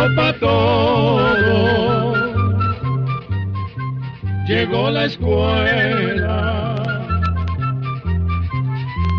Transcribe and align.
Llegó 0.00 0.16
pa' 0.16 0.32
todo, 0.38 2.14
llegó 4.48 4.90
la 4.90 5.04
escuela, 5.04 6.74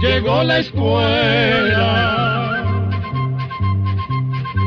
llegó 0.02 0.44
la 0.44 0.58
escuela, 0.58 1.86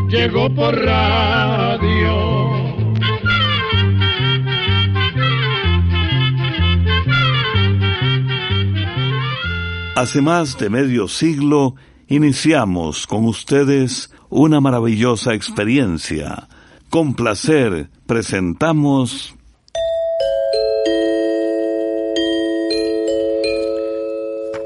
llegó 0.08 0.54
por 0.54 0.76
radio. 0.76 2.44
Hace 9.96 10.22
más 10.22 10.56
de 10.58 10.70
medio 10.70 11.08
siglo 11.08 11.74
iniciamos 12.06 13.08
con 13.08 13.24
ustedes 13.24 14.13
una 14.34 14.60
maravillosa 14.60 15.32
experiencia. 15.32 16.48
Con 16.90 17.14
placer 17.14 17.88
presentamos 18.04 19.34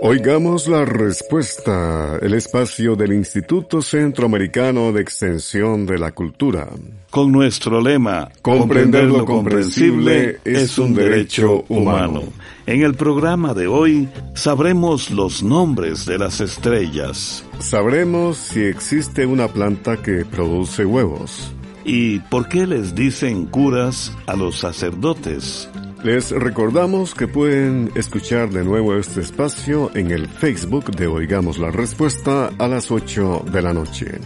Oigamos 0.01 0.69
la 0.69 0.85
respuesta, 0.87 2.19
el 2.23 2.33
espacio 2.33 2.97
del 2.97 3.13
Instituto 3.13 3.83
Centroamericano 3.83 4.91
de 4.93 5.03
Extensión 5.03 5.85
de 5.85 5.99
la 5.99 6.13
Cultura. 6.13 6.69
con 7.11 7.31
nuestro 7.31 7.81
lema 7.83 8.31
Comprender 8.41 9.05
lo 9.05 9.27
comprensible 9.27 10.39
es 10.45 10.79
un 10.79 10.95
derecho 10.95 11.65
humano. 11.69 12.23
En 12.69 12.83
el 12.83 12.97
programa 12.97 13.55
de 13.55 13.67
hoy 13.67 14.11
sabremos 14.35 15.11
los 15.11 15.43
nombres 15.43 16.05
de 16.05 16.19
las 16.19 16.43
estrellas 16.43 17.43
Sabremos 17.61 18.37
si 18.37 18.61
existe 18.61 19.25
una 19.25 19.49
planta 19.49 19.97
que 19.97 20.27
produce 20.27 20.85
huevos. 20.85 21.51
y 21.87 22.19
por 22.19 22.47
qué 22.47 22.67
les 22.67 22.95
dicen 22.95 23.47
curas 23.47 24.15
a 24.27 24.37
los 24.37 24.59
sacerdotes. 24.59 25.71
Les 26.05 26.31
recordamos 26.31 27.15
que 27.15 27.27
pueden 27.27 27.91
escuchar 27.95 28.51
de 28.51 28.63
nuevo 28.65 28.95
este 28.97 29.23
espacio 29.23 29.91
en 29.95 30.11
el 30.11 30.29
Facebook 30.29 30.95
de 30.95 31.07
Oigamos 31.07 31.57
la 31.57 31.71
Respuesta 31.71 32.51
a 32.59 32.69
las 32.69 32.91
8 32.91 33.47
de 33.51 33.63
la 33.63 33.73
noche. 33.73 34.21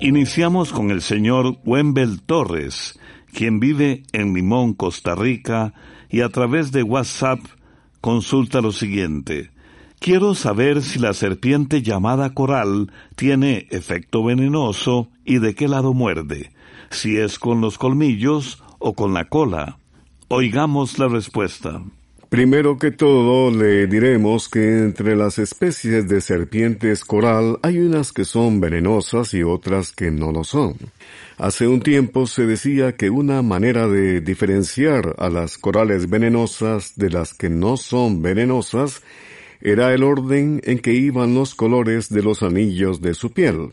Iniciamos 0.00 0.72
con 0.72 0.90
el 0.90 1.02
señor 1.02 1.58
Wembel 1.66 2.22
Torres, 2.22 2.98
quien 3.34 3.60
vive 3.60 4.04
en 4.12 4.32
Limón, 4.32 4.72
Costa 4.72 5.14
Rica, 5.14 5.74
y 6.12 6.20
a 6.20 6.28
través 6.28 6.70
de 6.70 6.84
WhatsApp 6.84 7.40
consulta 8.00 8.60
lo 8.60 8.70
siguiente. 8.70 9.50
Quiero 9.98 10.34
saber 10.34 10.82
si 10.82 10.98
la 10.98 11.14
serpiente 11.14 11.82
llamada 11.82 12.34
coral 12.34 12.92
tiene 13.16 13.66
efecto 13.70 14.22
venenoso 14.22 15.08
y 15.24 15.38
de 15.38 15.54
qué 15.54 15.68
lado 15.68 15.94
muerde, 15.94 16.52
si 16.90 17.16
es 17.16 17.38
con 17.38 17.60
los 17.60 17.78
colmillos 17.78 18.62
o 18.78 18.94
con 18.94 19.14
la 19.14 19.28
cola. 19.28 19.78
Oigamos 20.28 20.98
la 20.98 21.08
respuesta. 21.08 21.82
Primero 22.28 22.78
que 22.78 22.90
todo, 22.90 23.50
le 23.50 23.86
diremos 23.86 24.48
que 24.48 24.78
entre 24.78 25.14
las 25.16 25.38
especies 25.38 26.08
de 26.08 26.20
serpientes 26.22 27.04
coral 27.04 27.58
hay 27.62 27.78
unas 27.78 28.10
que 28.10 28.24
son 28.24 28.58
venenosas 28.58 29.34
y 29.34 29.42
otras 29.42 29.92
que 29.92 30.10
no 30.10 30.32
lo 30.32 30.42
son. 30.42 30.74
Hace 31.42 31.66
un 31.66 31.80
tiempo 31.80 32.28
se 32.28 32.46
decía 32.46 32.92
que 32.92 33.10
una 33.10 33.42
manera 33.42 33.88
de 33.88 34.20
diferenciar 34.20 35.16
a 35.18 35.28
las 35.28 35.58
corales 35.58 36.08
venenosas 36.08 36.92
de 36.94 37.10
las 37.10 37.34
que 37.34 37.50
no 37.50 37.76
son 37.76 38.22
venenosas 38.22 39.02
era 39.60 39.92
el 39.92 40.04
orden 40.04 40.60
en 40.62 40.78
que 40.78 40.92
iban 40.92 41.34
los 41.34 41.56
colores 41.56 42.10
de 42.10 42.22
los 42.22 42.44
anillos 42.44 43.00
de 43.00 43.14
su 43.14 43.32
piel. 43.32 43.72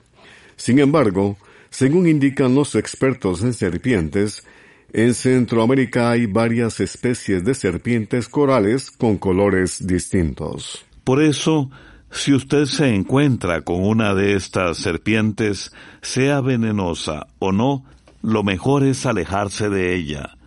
Sin 0.55 0.79
embargo, 0.79 1.37
según 1.69 2.07
indican 2.07 2.55
los 2.55 2.73
expertos 2.73 3.43
en 3.43 3.53
serpientes, 3.53 4.43
en 4.91 5.13
Centroamérica 5.13 6.09
hay 6.09 6.25
varias 6.25 6.79
especies 6.79 7.45
de 7.45 7.53
serpientes 7.53 8.27
corales 8.29 8.89
con 8.89 9.19
colores 9.19 9.85
distintos. 9.85 10.87
Por 11.03 11.21
eso, 11.21 11.69
si 12.11 12.33
usted 12.33 12.65
se 12.65 12.93
encuentra 12.95 13.61
con 13.61 13.83
una 13.83 14.13
de 14.15 14.35
estas 14.35 14.77
serpientes, 14.77 15.71
sea 16.01 16.41
venenosa 16.41 17.27
o 17.39 17.51
no, 17.51 17.85
lo 18.21 18.43
mejor 18.43 18.83
es 18.83 19.05
alejarse 19.05 19.69
de 19.69 19.95
ella. 19.95 20.37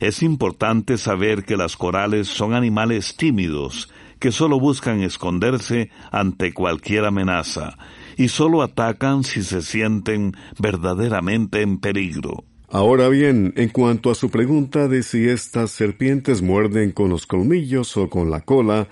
Es 0.00 0.22
importante 0.22 0.96
saber 0.96 1.44
que 1.44 1.56
las 1.56 1.76
corales 1.76 2.28
son 2.28 2.54
animales 2.54 3.16
tímidos, 3.16 3.90
que 4.20 4.32
solo 4.32 4.60
buscan 4.60 5.02
esconderse 5.02 5.90
ante 6.10 6.52
cualquier 6.52 7.04
amenaza, 7.04 7.76
y 8.16 8.28
solo 8.28 8.62
atacan 8.62 9.24
si 9.24 9.42
se 9.42 9.62
sienten 9.62 10.36
verdaderamente 10.58 11.62
en 11.62 11.78
peligro. 11.78 12.44
Ahora 12.70 13.08
bien, 13.08 13.54
en 13.56 13.70
cuanto 13.70 14.10
a 14.10 14.14
su 14.14 14.30
pregunta 14.30 14.88
de 14.88 15.02
si 15.02 15.26
estas 15.26 15.70
serpientes 15.70 16.42
muerden 16.42 16.92
con 16.92 17.08
los 17.08 17.26
colmillos 17.26 17.96
o 17.96 18.10
con 18.10 18.30
la 18.30 18.42
cola, 18.42 18.88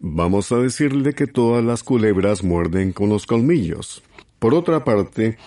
vamos 0.00 0.52
a 0.52 0.58
decirle 0.58 1.14
que 1.14 1.26
todas 1.26 1.64
las 1.64 1.82
culebras 1.82 2.44
muerden 2.44 2.92
con 2.92 3.08
los 3.08 3.26
colmillos. 3.26 4.02
Por 4.38 4.54
otra 4.54 4.84
parte, 4.84 5.38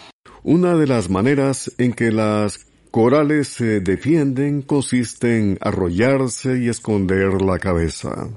una 0.43 0.75
de 0.75 0.87
las 0.87 1.09
maneras 1.09 1.71
en 1.77 1.93
que 1.93 2.11
las 2.11 2.65
corales 2.91 3.47
se 3.47 3.79
defienden 3.79 4.61
consiste 4.61 5.37
en 5.37 5.57
arrollarse 5.61 6.59
y 6.59 6.67
esconder 6.67 7.41
la 7.41 7.57
cabeza. 7.57 8.29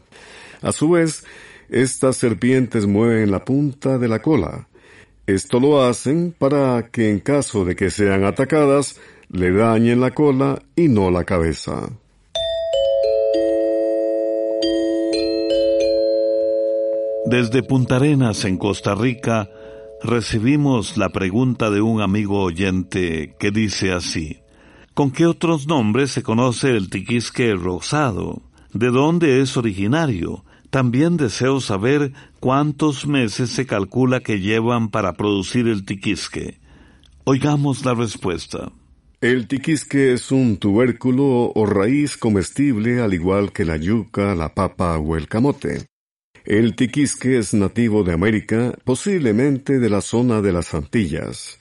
A 0.62 0.72
su 0.72 0.90
vez, 0.90 1.24
estas 1.68 2.16
serpientes 2.16 2.86
mueven 2.86 3.30
la 3.30 3.44
punta 3.44 3.98
de 3.98 4.08
la 4.08 4.22
cola. 4.22 4.68
Esto 5.26 5.58
lo 5.58 5.82
hacen 5.82 6.34
para 6.38 6.88
que 6.90 7.10
en 7.10 7.20
caso 7.20 7.64
de 7.64 7.74
que 7.74 7.90
sean 7.90 8.24
atacadas, 8.24 9.00
le 9.28 9.50
dañen 9.50 10.00
la 10.00 10.12
cola 10.12 10.62
y 10.76 10.88
no 10.88 11.10
la 11.10 11.24
cabeza. 11.24 11.88
Desde 17.34 17.64
Punta 17.64 17.96
Arenas, 17.96 18.44
en 18.44 18.58
Costa 18.58 18.94
Rica, 18.94 19.50
recibimos 20.04 20.96
la 20.96 21.08
pregunta 21.08 21.68
de 21.68 21.80
un 21.80 22.00
amigo 22.00 22.40
oyente 22.40 23.34
que 23.40 23.50
dice 23.50 23.90
así. 23.90 24.38
¿Con 24.94 25.10
qué 25.10 25.26
otros 25.26 25.66
nombres 25.66 26.12
se 26.12 26.22
conoce 26.22 26.70
el 26.76 26.90
tiquisque 26.90 27.52
rosado? 27.56 28.40
¿De 28.72 28.92
dónde 28.92 29.40
es 29.40 29.56
originario? 29.56 30.44
También 30.70 31.16
deseo 31.16 31.60
saber 31.60 32.12
cuántos 32.38 33.04
meses 33.08 33.50
se 33.50 33.66
calcula 33.66 34.20
que 34.20 34.38
llevan 34.38 34.88
para 34.88 35.14
producir 35.14 35.66
el 35.66 35.84
tiquisque. 35.84 36.60
Oigamos 37.24 37.84
la 37.84 37.94
respuesta. 37.94 38.70
El 39.20 39.48
tiquisque 39.48 40.12
es 40.12 40.30
un 40.30 40.58
tubérculo 40.58 41.50
o 41.52 41.66
raíz 41.66 42.16
comestible 42.16 43.00
al 43.00 43.12
igual 43.12 43.50
que 43.50 43.64
la 43.64 43.76
yuca, 43.76 44.36
la 44.36 44.54
papa 44.54 44.96
o 44.98 45.16
el 45.16 45.26
camote. 45.26 45.88
El 46.44 46.76
tiquisque 46.76 47.38
es 47.38 47.54
nativo 47.54 48.04
de 48.04 48.12
América, 48.12 48.74
posiblemente 48.84 49.78
de 49.78 49.88
la 49.88 50.02
zona 50.02 50.42
de 50.42 50.52
las 50.52 50.74
Antillas. 50.74 51.58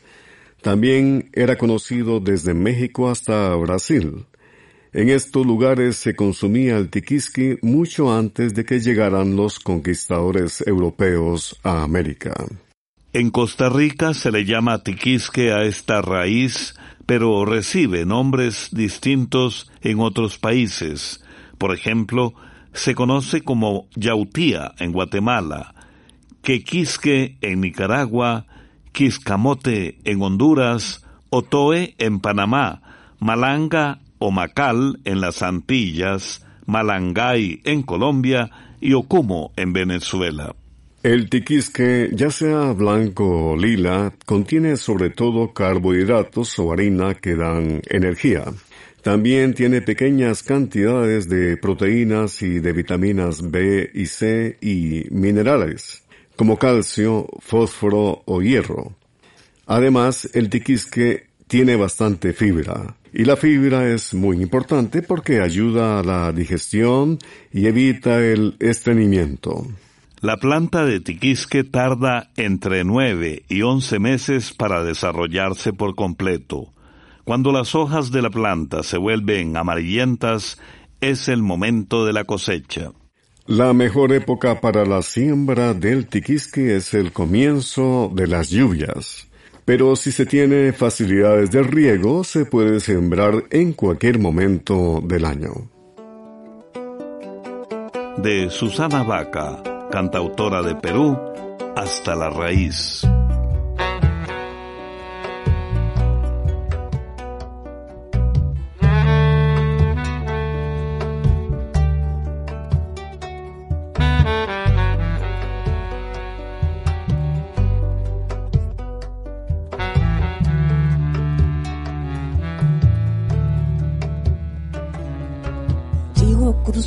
También 0.62 1.30
era 1.32 1.58
conocido 1.58 2.20
desde 2.20 2.54
México 2.54 3.10
hasta 3.10 3.56
Brasil. 3.56 4.26
En 4.92 5.08
estos 5.08 5.46
lugares 5.46 5.96
se 5.96 6.16
consumía 6.16 6.78
el 6.78 6.90
tiquisque 6.90 7.58
mucho 7.62 8.14
antes 8.14 8.54
de 8.54 8.66
que 8.66 8.82
llegaran 8.82 9.38
los 9.38 9.58
conquistadores 9.58 10.62
europeos 10.68 11.58
a 11.64 11.84
América. 11.84 12.34
En 13.14 13.30
Costa 13.30 13.70
Rica 13.70 14.14
se 14.14 14.32
le 14.32 14.44
llama 14.44 14.84
tiquisque 14.84 15.54
a 15.54 15.64
esta 15.64 16.02
raíz, 16.02 16.76
pero 17.06 17.46
recibe 17.46 18.06
nombres 18.06 18.68
distintos 18.74 19.72
en 19.82 20.02
otros 20.02 20.38
países. 20.38 21.24
Por 21.58 21.74
ejemplo, 21.74 22.34
se 22.74 22.96
conoce 22.96 23.42
como 23.42 23.88
yautía 23.96 24.74
en 24.80 24.92
Guatemala, 24.92 25.74
quequisque 26.42 27.38
en 27.42 27.62
Nicaragua, 27.62 28.46
quiscamote 28.92 29.98
en 30.04 30.22
Honduras, 30.22 31.06
otoe 31.30 31.96
en 31.98 32.20
Panamá, 32.20 32.82
malanga 33.20 34.00
o 34.20 34.32
Macal 34.32 35.00
en 35.06 35.22
las 35.22 35.42
Antillas, 35.42 36.46
Malangay 36.66 37.62
en 37.64 37.84
Colombia 37.84 38.50
y 38.80 38.94
Ocumo 38.94 39.52
en 39.56 39.74
Venezuela. 39.74 40.56
El 41.04 41.30
tiquisque, 41.30 42.10
ya 42.14 42.32
sea 42.32 42.72
blanco 42.72 43.52
o 43.52 43.58
lila, 43.58 44.14
contiene 44.26 44.78
sobre 44.78 45.10
todo 45.10 45.54
carbohidratos 45.54 46.58
o 46.60 46.72
harina 46.72 47.16
que 47.16 47.36
dan 47.36 47.82
energía. 47.90 48.46
También 49.04 49.54
tiene 49.54 49.82
pequeñas 49.82 50.44
cantidades 50.44 51.28
de 51.28 51.58
proteínas 51.58 52.42
y 52.42 52.60
de 52.60 52.72
vitaminas 52.72 53.52
B 53.52 53.92
y 53.94 54.06
C 54.06 54.58
y 54.62 55.08
minerales, 55.12 56.04
como 56.38 56.58
calcio, 56.58 57.28
fósforo 57.40 58.24
o 58.26 58.42
hierro. 58.42 58.96
Además, 59.66 60.30
el 60.34 60.50
tiquisque 60.50 61.28
tiene 61.48 61.76
bastante 61.76 62.32
fibra, 62.32 62.96
y 63.12 63.26
la 63.26 63.36
fibra 63.36 63.90
es 63.90 64.14
muy 64.14 64.42
importante 64.42 65.02
porque 65.02 65.42
ayuda 65.42 66.00
a 66.00 66.04
la 66.04 66.32
digestión 66.32 67.20
y 67.52 67.68
evita 67.68 68.24
el 68.24 68.56
estreñimiento. 68.60 69.68
La 70.22 70.38
planta 70.38 70.86
de 70.86 71.02
tiquisque 71.02 71.66
tarda 71.66 72.32
entre 72.38 72.86
9 72.86 73.44
y 73.50 73.64
11 73.64 74.00
meses 74.00 74.54
para 74.54 74.82
desarrollarse 74.82 75.74
por 75.74 75.94
completo. 75.96 76.74
Cuando 77.24 77.52
las 77.52 77.76
hojas 77.76 78.12
de 78.12 78.22
la 78.22 78.30
planta 78.30 78.84
se 78.84 78.98
vuelven 78.98 79.56
amarillentas, 79.58 80.60
es 81.02 81.28
el 81.28 81.42
momento 81.42 82.06
de 82.06 82.14
la 82.14 82.24
cosecha. 82.26 82.92
La 83.46 83.74
mejor 83.74 84.14
época 84.14 84.62
para 84.62 84.86
la 84.86 85.02
siembra 85.02 85.74
del 85.74 86.08
tiquisque 86.08 86.76
es 86.76 86.94
el 86.94 87.12
comienzo 87.12 88.12
de 88.14 88.28
las 88.28 88.50
lluvias. 88.50 89.28
Pero 89.66 89.96
si 89.96 90.12
se 90.12 90.26
tiene 90.26 90.74
facilidades 90.74 91.52
de 91.52 91.64
riego, 91.64 92.24
se 92.24 92.46
puede 92.46 92.80
sembrar 92.80 93.46
en 93.50 93.74
cualquier 93.74 94.20
momento 94.20 95.02
del 95.04 95.26
año. 95.26 95.70
De 98.18 98.50
Susana 98.50 99.04
Vaca 99.04 99.64
cantautora 99.94 100.64
de 100.64 100.74
Perú, 100.74 101.16
hasta 101.76 102.16
la 102.16 102.32
raíz. 102.32 103.06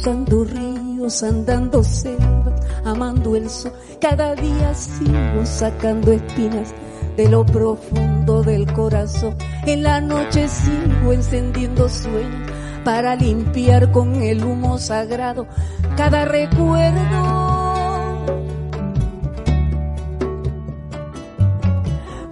Cruzando 0.07 0.45
ríos, 0.45 1.23
andando 1.25 1.83
selvas 1.83 2.65
amando 2.85 3.35
el 3.35 3.51
sol. 3.51 3.73
Cada 4.01 4.37
día 4.37 4.73
sigo 4.73 5.45
sacando 5.45 6.13
espinas 6.13 6.73
de 7.17 7.29
lo 7.29 7.45
profundo 7.45 8.45
del 8.45 8.73
corazón. 8.73 9.35
En 9.67 9.83
la 9.83 10.01
noche 10.01 10.47
sigo 10.47 11.13
encendiendo 11.13 11.89
sueños 11.89 12.49
para 12.85 13.17
limpiar 13.17 13.91
con 13.91 14.15
el 14.23 14.45
humo 14.45 14.79
sagrado 14.79 15.49
cada 15.97 16.25
recuerdo. 16.25 17.47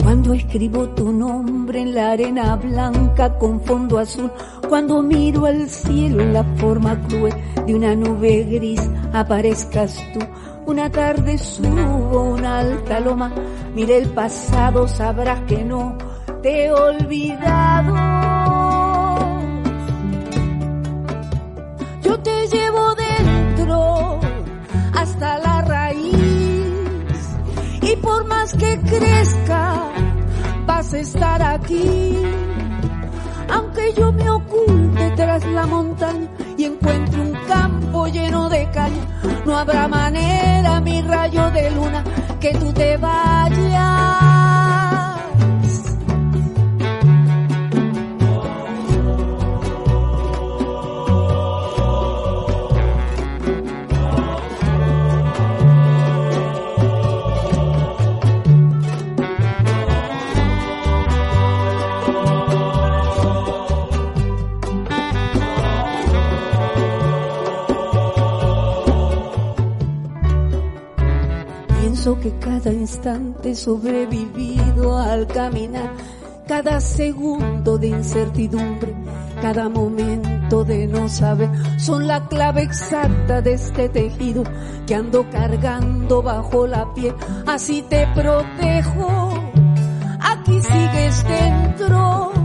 Cuando 0.00 0.32
escribo 0.32 0.90
tu 0.90 1.12
nombre 1.12 1.80
en 1.80 1.92
la 1.92 2.12
arena 2.12 2.54
blanca 2.54 3.36
con 3.36 3.60
fondo 3.62 3.98
azul, 3.98 4.30
cuando 4.74 5.04
miro 5.04 5.46
al 5.46 5.70
cielo 5.70 6.20
en 6.20 6.32
la 6.32 6.42
forma 6.56 7.00
cruel 7.02 7.32
de 7.64 7.76
una 7.76 7.94
nube 7.94 8.42
gris, 8.42 8.80
aparezcas 9.12 10.02
tú 10.12 10.18
una 10.66 10.90
tarde 10.90 11.38
subo 11.38 12.32
una 12.32 12.58
alta 12.58 12.98
loma, 12.98 13.32
mire 13.72 13.98
el 13.98 14.08
pasado, 14.08 14.88
sabrás 14.88 15.42
que 15.42 15.62
no 15.62 15.96
te 16.42 16.64
he 16.64 16.72
olvidado. 16.72 17.94
Yo 22.02 22.18
te 22.18 22.48
llevo 22.48 22.94
dentro 22.96 24.18
hasta 24.92 25.38
la 25.38 25.62
raíz 25.62 26.16
y 27.80 27.94
por 28.02 28.26
más 28.26 28.52
que 28.54 28.80
crezca 28.80 29.84
vas 30.66 30.92
a 30.92 30.98
estar 30.98 31.42
aquí. 31.42 32.43
Aunque 33.50 33.92
yo 33.96 34.12
me 34.12 34.28
oculte 34.30 35.10
tras 35.16 35.44
la 35.46 35.66
montaña 35.66 36.28
y 36.56 36.64
encuentre 36.64 37.20
un 37.20 37.32
campo 37.46 38.06
lleno 38.06 38.48
de 38.48 38.68
caña, 38.70 39.04
no 39.44 39.56
habrá 39.56 39.88
manera, 39.88 40.80
mi 40.80 41.02
rayo 41.02 41.50
de 41.50 41.63
instante 73.44 73.54
sobrevivido 73.54 74.96
al 74.96 75.26
caminar, 75.26 75.92
cada 76.46 76.80
segundo 76.80 77.78
de 77.78 77.88
incertidumbre, 77.88 78.94
cada 79.40 79.68
momento 79.68 80.64
de 80.64 80.86
no 80.86 81.08
saber, 81.08 81.50
son 81.78 82.06
la 82.06 82.26
clave 82.28 82.62
exacta 82.62 83.42
de 83.42 83.54
este 83.54 83.88
tejido 83.88 84.44
que 84.86 84.94
ando 84.94 85.28
cargando 85.30 86.22
bajo 86.22 86.66
la 86.66 86.92
piel. 86.94 87.14
Así 87.46 87.82
te 87.82 88.06
protejo, 88.14 89.34
aquí 90.20 90.60
sigues 90.60 91.24
dentro 91.24 92.43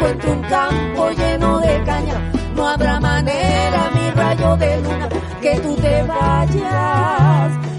encuentro 0.00 0.32
un 0.32 0.42
campo 0.42 1.10
lleno 1.10 1.60
de 1.60 1.84
caña, 1.84 2.32
no 2.54 2.66
habrá 2.66 3.00
manera, 3.00 3.90
mi 3.94 4.10
rayo 4.10 4.56
de 4.56 4.80
luna, 4.80 5.08
que 5.42 5.60
tú 5.60 5.76
te 5.76 6.02
vayas. 6.04 7.69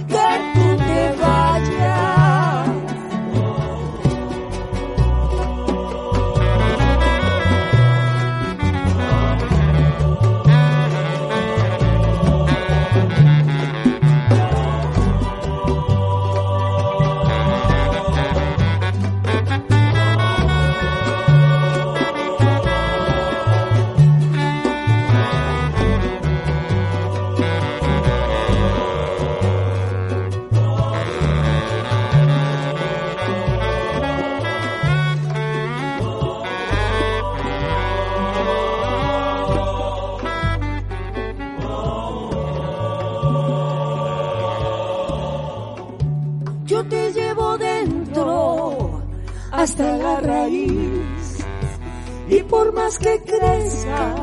Que 53.00 53.24
crezca, 53.24 54.14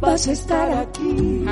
vas 0.00 0.26
a 0.26 0.32
estar 0.32 0.72
aquí. 0.72 1.44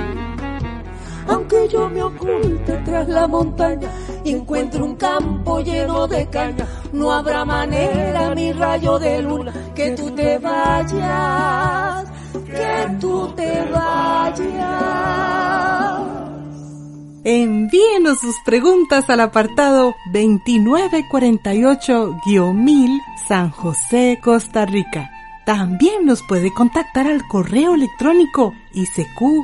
Aunque 1.28 1.68
yo 1.68 1.88
me 1.88 2.02
oculte 2.02 2.82
tras 2.84 3.08
la 3.08 3.28
montaña 3.28 3.88
y 4.24 4.32
encuentre 4.32 4.82
un 4.82 4.96
campo 4.96 5.60
lleno 5.60 6.08
de 6.08 6.26
caña, 6.30 6.66
no 6.92 7.12
habrá 7.12 7.44
manera, 7.44 8.34
mi 8.34 8.52
rayo 8.52 8.98
de 8.98 9.22
luna, 9.22 9.52
que 9.74 9.92
tú 9.92 10.10
te 10.10 10.38
vayas, 10.38 12.10
que 12.32 12.96
tú 12.98 13.32
te 13.36 13.64
vayas. 13.70 14.42
Envíenos 17.24 18.18
sus 18.18 18.34
preguntas 18.44 19.08
al 19.10 19.20
apartado 19.20 19.94
2948-1000 20.12 23.00
San 23.28 23.50
José, 23.50 24.18
Costa 24.20 24.66
Rica. 24.66 25.21
También 25.44 26.06
nos 26.06 26.22
puede 26.22 26.52
contactar 26.52 27.06
al 27.06 27.26
correo 27.28 27.74
electrónico 27.74 28.54
isq.org 28.74 29.42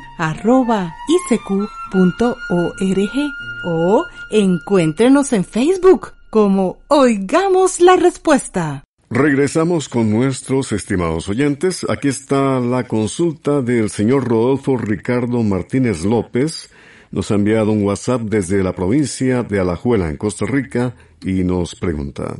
o 3.65 4.07
encuéntrenos 4.31 5.33
en 5.33 5.45
Facebook 5.45 6.13
como 6.31 6.79
Oigamos 6.89 7.81
la 7.81 7.97
Respuesta. 7.97 8.85
Regresamos 9.11 9.89
con 9.89 10.11
nuestros 10.11 10.71
estimados 10.73 11.29
oyentes. 11.29 11.85
Aquí 11.89 12.09
está 12.09 12.61
la 12.61 12.85
consulta 12.85 13.63
del 13.63 13.91
señor 13.91 14.29
Rodolfo 14.29 14.77
Ricardo 14.77 15.43
Martínez 15.43 16.05
López, 16.05 16.71
nos 17.11 17.31
ha 17.31 17.37
enviado 17.37 17.73
un 17.73 17.85
WhatsApp 17.85 18.21
desde 18.23 18.63
la 18.63 18.75
provincia 18.75 19.43
de 19.43 19.61
Alajuela, 19.61 20.11
en 20.11 20.19
Costa 20.19 20.45
Rica, 20.45 20.95
y 21.25 21.43
nos 21.43 21.75
pregunta, 21.75 22.37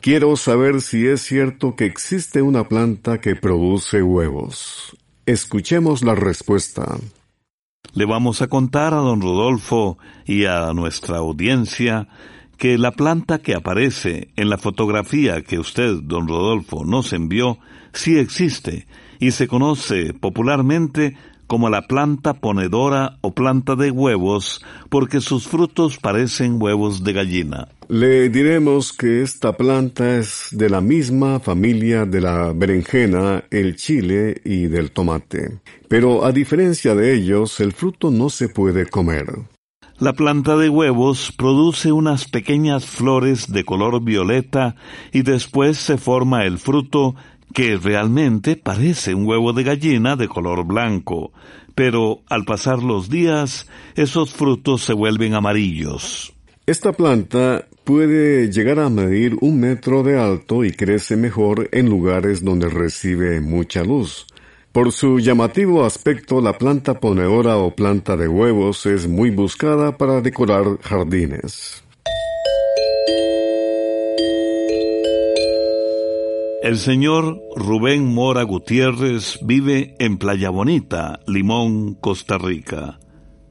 Quiero 0.00 0.36
saber 0.36 0.80
si 0.80 1.06
es 1.06 1.22
cierto 1.22 1.74
que 1.74 1.84
existe 1.84 2.42
una 2.42 2.68
planta 2.68 3.20
que 3.20 3.34
produce 3.34 4.02
huevos. 4.02 4.96
Escuchemos 5.26 6.04
la 6.04 6.14
respuesta. 6.14 6.96
Le 7.92 8.04
vamos 8.04 8.42
a 8.42 8.48
contar 8.48 8.94
a 8.94 8.98
don 8.98 9.20
Rodolfo 9.20 9.98
y 10.24 10.44
a 10.44 10.72
nuestra 10.72 11.18
audiencia 11.18 12.08
que 12.56 12.78
la 12.78 12.92
planta 12.92 13.38
que 13.38 13.54
aparece 13.54 14.28
en 14.36 14.48
la 14.48 14.58
fotografía 14.58 15.42
que 15.42 15.58
usted, 15.58 15.96
don 16.02 16.28
Rodolfo, 16.28 16.84
nos 16.84 17.12
envió, 17.12 17.58
sí 17.92 18.18
existe 18.18 18.86
y 19.18 19.32
se 19.32 19.48
conoce 19.48 20.14
popularmente 20.14 21.16
como 21.46 21.70
la 21.70 21.82
planta 21.82 22.34
ponedora 22.34 23.18
o 23.20 23.32
planta 23.34 23.76
de 23.76 23.90
huevos, 23.90 24.64
porque 24.88 25.20
sus 25.20 25.46
frutos 25.46 25.98
parecen 25.98 26.60
huevos 26.60 27.04
de 27.04 27.12
gallina. 27.12 27.68
Le 27.88 28.28
diremos 28.28 28.92
que 28.92 29.22
esta 29.22 29.56
planta 29.56 30.16
es 30.16 30.48
de 30.50 30.68
la 30.68 30.80
misma 30.80 31.38
familia 31.38 32.04
de 32.04 32.20
la 32.20 32.52
berenjena, 32.52 33.44
el 33.50 33.76
chile 33.76 34.40
y 34.44 34.66
del 34.66 34.90
tomate. 34.90 35.60
Pero 35.88 36.24
a 36.24 36.32
diferencia 36.32 36.94
de 36.96 37.14
ellos, 37.14 37.60
el 37.60 37.72
fruto 37.72 38.10
no 38.10 38.28
se 38.28 38.48
puede 38.48 38.86
comer. 38.86 39.26
La 39.98 40.12
planta 40.12 40.56
de 40.56 40.68
huevos 40.68 41.32
produce 41.32 41.90
unas 41.90 42.28
pequeñas 42.28 42.84
flores 42.84 43.50
de 43.50 43.64
color 43.64 44.04
violeta 44.04 44.76
y 45.10 45.22
después 45.22 45.78
se 45.78 45.96
forma 45.96 46.44
el 46.44 46.58
fruto 46.58 47.14
que 47.56 47.78
realmente 47.78 48.54
parece 48.54 49.14
un 49.14 49.26
huevo 49.26 49.54
de 49.54 49.62
gallina 49.62 50.14
de 50.14 50.28
color 50.28 50.66
blanco, 50.66 51.32
pero 51.74 52.20
al 52.28 52.44
pasar 52.44 52.82
los 52.82 53.08
días 53.08 53.66
esos 53.94 54.34
frutos 54.34 54.84
se 54.84 54.92
vuelven 54.92 55.32
amarillos. 55.32 56.34
Esta 56.66 56.92
planta 56.92 57.66
puede 57.84 58.52
llegar 58.52 58.78
a 58.78 58.90
medir 58.90 59.38
un 59.40 59.58
metro 59.58 60.02
de 60.02 60.20
alto 60.20 60.66
y 60.66 60.72
crece 60.72 61.16
mejor 61.16 61.70
en 61.72 61.88
lugares 61.88 62.44
donde 62.44 62.68
recibe 62.68 63.40
mucha 63.40 63.82
luz. 63.82 64.26
Por 64.70 64.92
su 64.92 65.18
llamativo 65.18 65.86
aspecto, 65.86 66.42
la 66.42 66.58
planta 66.58 67.00
ponedora 67.00 67.56
o 67.56 67.74
planta 67.74 68.18
de 68.18 68.28
huevos 68.28 68.84
es 68.84 69.08
muy 69.08 69.30
buscada 69.30 69.96
para 69.96 70.20
decorar 70.20 70.78
jardines. 70.82 71.85
El 76.66 76.78
señor 76.78 77.40
Rubén 77.54 78.12
Mora 78.12 78.42
Gutiérrez 78.42 79.38
vive 79.40 79.94
en 80.00 80.18
Playa 80.18 80.50
Bonita, 80.50 81.20
Limón, 81.28 81.94
Costa 81.94 82.38
Rica. 82.38 82.98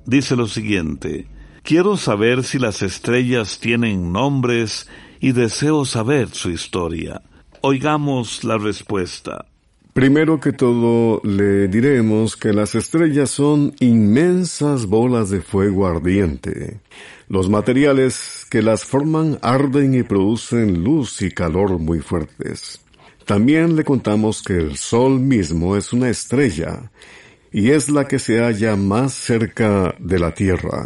Dice 0.05 0.35
lo 0.35 0.47
siguiente, 0.47 1.29
quiero 1.63 1.95
saber 1.95 2.43
si 2.43 2.59
las 2.59 2.81
estrellas 2.81 3.59
tienen 3.61 4.11
nombres 4.11 4.89
y 5.21 5.31
deseo 5.31 5.85
saber 5.85 6.27
su 6.31 6.49
historia. 6.49 7.21
Oigamos 7.61 8.43
la 8.43 8.57
respuesta. 8.57 9.45
Primero 9.93 10.41
que 10.41 10.51
todo, 10.51 11.21
le 11.23 11.69
diremos 11.69 12.35
que 12.35 12.51
las 12.51 12.75
estrellas 12.75 13.29
son 13.29 13.73
inmensas 13.79 14.87
bolas 14.87 15.29
de 15.29 15.39
fuego 15.39 15.87
ardiente. 15.87 16.81
Los 17.29 17.49
materiales 17.49 18.45
que 18.51 18.61
las 18.61 18.83
forman 18.83 19.39
arden 19.41 19.93
y 19.93 20.03
producen 20.03 20.83
luz 20.83 21.21
y 21.21 21.31
calor 21.31 21.79
muy 21.79 22.01
fuertes. 22.01 22.81
También 23.25 23.75
le 23.75 23.83
contamos 23.83 24.43
que 24.43 24.53
el 24.53 24.77
Sol 24.77 25.19
mismo 25.19 25.75
es 25.75 25.93
una 25.93 26.09
estrella 26.09 26.91
y 27.51 27.71
es 27.71 27.89
la 27.89 28.07
que 28.07 28.19
se 28.19 28.39
halla 28.39 28.75
más 28.75 29.13
cerca 29.13 29.95
de 29.97 30.19
la 30.19 30.31
Tierra. 30.31 30.85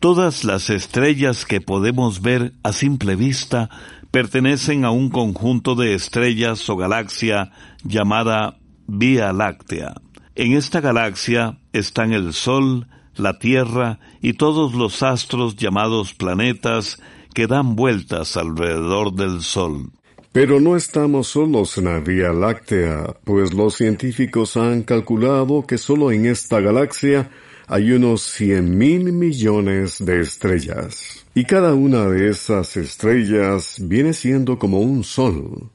Todas 0.00 0.44
las 0.44 0.70
estrellas 0.70 1.44
que 1.44 1.60
podemos 1.60 2.22
ver 2.22 2.54
a 2.62 2.72
simple 2.72 3.16
vista 3.16 3.68
pertenecen 4.10 4.86
a 4.86 4.90
un 4.90 5.10
conjunto 5.10 5.74
de 5.74 5.94
estrellas 5.94 6.66
o 6.70 6.76
galaxia 6.76 7.52
llamada 7.84 8.58
Vía 8.86 9.32
Láctea. 9.34 9.94
En 10.36 10.54
esta 10.54 10.80
galaxia 10.80 11.58
están 11.74 12.14
el 12.14 12.32
Sol, 12.32 12.86
la 13.14 13.38
Tierra 13.38 13.98
y 14.22 14.34
todos 14.34 14.74
los 14.74 15.02
astros 15.02 15.56
llamados 15.56 16.14
planetas 16.14 17.02
que 17.34 17.46
dan 17.46 17.76
vueltas 17.76 18.36
alrededor 18.38 19.12
del 19.12 19.42
Sol. 19.42 19.90
Pero 20.32 20.60
no 20.60 20.76
estamos 20.76 21.28
solos 21.28 21.78
en 21.78 21.84
la 21.84 22.00
Vía 22.00 22.32
Láctea, 22.32 23.14
pues 23.24 23.54
los 23.54 23.76
científicos 23.76 24.56
han 24.56 24.82
calculado 24.82 25.66
que 25.66 25.78
solo 25.78 26.12
en 26.12 26.26
esta 26.26 26.60
galaxia 26.60 27.30
hay 27.66 27.92
unos 27.92 28.22
cien 28.22 28.76
mil 28.76 29.12
millones 29.12 30.04
de 30.04 30.20
estrellas. 30.20 31.24
Y 31.34 31.44
cada 31.44 31.74
una 31.74 32.06
de 32.06 32.28
esas 32.28 32.76
estrellas 32.76 33.76
viene 33.80 34.12
siendo 34.12 34.58
como 34.58 34.80
un 34.80 35.02
sol, 35.02 35.70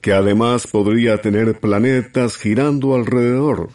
que 0.00 0.12
además 0.12 0.66
podría 0.66 1.20
tener 1.20 1.60
planetas 1.60 2.36
girando 2.36 2.94
alrededor, 2.94 3.70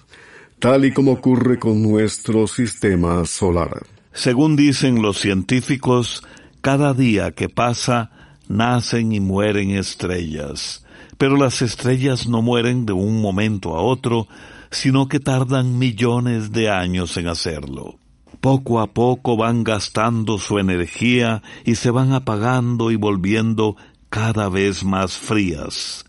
tal 0.59 0.85
y 0.85 0.91
como 0.91 1.13
ocurre 1.13 1.57
con 1.57 1.81
nuestro 1.81 2.47
sistema 2.47 3.25
solar. 3.25 3.85
Según 4.13 4.55
dicen 4.55 5.01
los 5.01 5.19
científicos, 5.19 6.23
cada 6.61 6.93
día 6.93 7.31
que 7.31 7.49
pasa 7.49 8.11
nacen 8.49 9.11
y 9.11 9.19
mueren 9.19 9.71
estrellas, 9.71 10.85
pero 11.17 11.35
las 11.37 11.61
estrellas 11.61 12.27
no 12.27 12.41
mueren 12.41 12.85
de 12.85 12.93
un 12.93 13.21
momento 13.21 13.75
a 13.75 13.81
otro, 13.81 14.27
sino 14.71 15.07
que 15.07 15.19
tardan 15.19 15.77
millones 15.77 16.51
de 16.51 16.69
años 16.69 17.17
en 17.17 17.27
hacerlo. 17.27 17.99
Poco 18.41 18.79
a 18.79 18.87
poco 18.87 19.35
van 19.35 19.63
gastando 19.63 20.37
su 20.37 20.59
energía 20.59 21.41
y 21.65 21.75
se 21.75 21.89
van 21.89 22.13
apagando 22.13 22.91
y 22.91 22.95
volviendo 22.95 23.75
cada 24.09 24.49
vez 24.49 24.83
más 24.83 25.17
frías. 25.17 26.05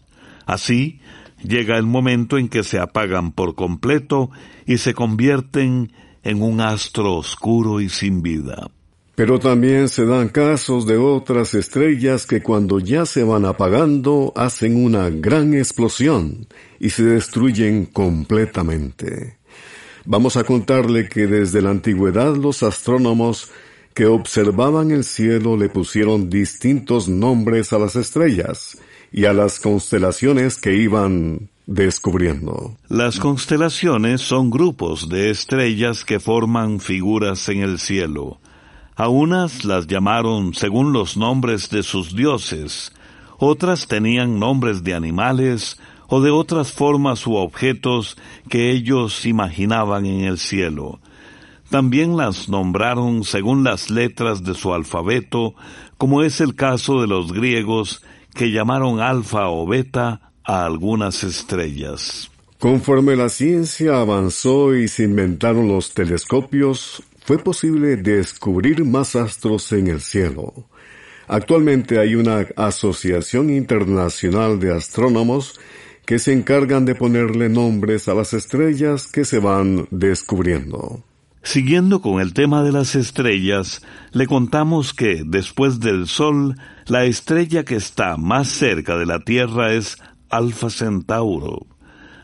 Así, 0.47 1.01
llega 1.43 1.79
el 1.79 1.87
momento 1.87 2.39
en 2.39 2.49
que 2.49 2.63
se 2.63 2.79
apagan 2.79 3.33
por 3.33 3.55
completo 3.55 4.31
y 4.67 4.79
se 4.79 4.95
convierten 4.95 5.93
en 6.23 6.43
un 6.43 6.61
astro 6.61 7.15
oscuro 7.15 7.81
y 7.81 7.89
sin 7.89 8.23
vida. 8.23 8.71
Pero 9.19 9.41
también 9.41 9.89
se 9.89 10.07
dan 10.07 10.29
casos 10.29 10.87
de 10.87 10.97
otras 10.97 11.53
estrellas 11.55 12.25
que 12.25 12.41
cuando 12.41 12.79
ya 12.79 13.05
se 13.05 13.25
van 13.25 13.47
apagando 13.47 14.33
hacen 14.37 14.77
una 14.77 15.11
gran 15.11 15.55
explosión 15.55 16.47
y 16.79 16.91
se 16.91 17.03
destruyen 17.03 17.87
completamente. 17.87 19.39
Vamos 20.05 20.37
a 20.37 20.45
contarle 20.45 21.09
que 21.09 21.27
desde 21.27 21.61
la 21.63 21.71
antigüedad 21.71 22.37
los 22.37 22.63
astrónomos 22.63 23.51
que 23.93 24.07
observaban 24.07 24.93
el 24.93 25.03
cielo 25.03 25.57
le 25.57 25.69
pusieron 25.69 26.31
distintos 26.31 27.09
nombres 27.09 27.73
a 27.73 27.81
las 27.81 27.97
estrellas 27.97 28.79
y 29.11 29.25
a 29.25 29.33
las 29.33 29.59
constelaciones 29.59 30.59
que 30.59 30.77
iban 30.77 31.51
descubriendo. 31.67 32.77
Las 32.89 33.19
constelaciones 33.19 34.21
son 34.21 34.49
grupos 34.49 35.09
de 35.09 35.31
estrellas 35.31 36.05
que 36.05 36.21
forman 36.21 36.79
figuras 36.79 37.49
en 37.49 37.63
el 37.63 37.81
cielo. 37.81 38.39
A 38.99 39.09
unas 39.09 39.65
las 39.65 39.87
llamaron 39.87 40.55
según 40.55 40.93
los 40.93 41.17
nombres 41.17 41.71
de 41.71 41.85
sus 41.85 42.17
dioses, 42.17 42.93
otras 43.39 43.87
tenían 43.87 44.41
nombres 44.41 44.83
de 44.83 44.93
animales 44.93 45.79
o 46.09 46.21
de 46.21 46.33
otras 46.33 46.73
formas 46.73 47.25
u 47.25 47.37
objetos 47.37 48.17
que 48.49 48.73
ellos 48.73 49.25
imaginaban 49.25 50.05
en 50.05 50.23
el 50.23 50.37
cielo. 50.37 50.99
También 51.71 52.17
las 52.17 52.49
nombraron 52.49 53.23
según 53.23 53.63
las 53.63 53.89
letras 53.89 54.43
de 54.43 54.55
su 54.55 54.75
alfabeto, 54.75 55.55
como 55.97 56.25
es 56.25 56.41
el 56.41 56.57
caso 56.57 57.01
de 57.01 57.07
los 57.07 57.33
griegos 57.33 58.03
que 58.35 58.51
llamaron 58.51 58.99
alfa 58.99 59.49
o 59.49 59.65
beta 59.65 60.33
a 60.43 60.65
algunas 60.65 61.23
estrellas. 61.23 62.33
Conforme 62.59 63.15
la 63.15 63.29
ciencia 63.29 64.01
avanzó 64.01 64.75
y 64.75 64.89
se 64.89 65.05
inventaron 65.05 65.69
los 65.69 65.95
telescopios, 65.95 67.05
fue 67.29 67.37
posible 67.37 67.99
descubrir 67.99 68.87
más 68.87 69.15
astros 69.15 69.71
en 69.73 69.89
el 69.89 70.01
cielo. 70.01 70.67
Actualmente 71.27 71.99
hay 71.99 72.15
una 72.15 72.47
asociación 72.57 73.51
internacional 73.51 74.59
de 74.59 74.75
astrónomos 74.75 75.61
que 76.07 76.19
se 76.19 76.33
encargan 76.33 76.87
de 76.87 76.95
ponerle 76.95 77.51
nombres 77.51 78.09
a 78.09 78.15
las 78.15 78.33
estrellas 78.33 79.09
que 79.09 79.27
se 79.27 79.41
van 79.41 79.89
descubriendo. 79.91 81.05
Siguiendo 81.43 82.01
con 82.01 82.19
el 82.19 82.33
tema 82.33 82.63
de 82.63 82.73
las 82.73 82.95
estrellas, 82.95 83.83
le 84.13 84.27
contamos 84.27 84.95
que, 84.95 85.23
después 85.27 85.81
del 85.81 86.07
Sol, 86.07 86.55
la 86.87 87.05
estrella 87.05 87.63
que 87.63 87.77
está 87.77 88.17
más 88.17 88.49
cerca 88.49 88.97
de 88.97 89.05
la 89.05 89.19
Tierra 89.21 89.75
es 89.75 89.99
Alfa 90.31 90.71
Centauro. 90.71 91.67